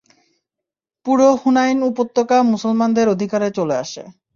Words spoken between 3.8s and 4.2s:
আসে।